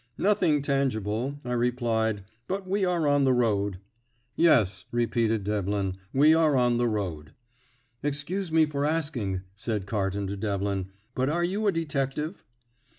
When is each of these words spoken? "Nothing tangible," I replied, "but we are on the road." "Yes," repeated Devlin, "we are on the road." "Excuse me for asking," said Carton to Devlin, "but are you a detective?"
"Nothing 0.17 0.63
tangible," 0.63 1.39
I 1.45 1.51
replied, 1.53 2.23
"but 2.47 2.67
we 2.67 2.83
are 2.83 3.07
on 3.07 3.23
the 3.23 3.33
road." 3.33 3.77
"Yes," 4.35 4.85
repeated 4.91 5.43
Devlin, 5.43 5.95
"we 6.11 6.33
are 6.33 6.55
on 6.55 6.77
the 6.77 6.87
road." 6.87 7.33
"Excuse 8.01 8.51
me 8.51 8.65
for 8.65 8.83
asking," 8.83 9.41
said 9.55 9.85
Carton 9.85 10.25
to 10.25 10.35
Devlin, 10.35 10.87
"but 11.13 11.29
are 11.29 11.43
you 11.43 11.67
a 11.67 11.71
detective?" 11.71 12.43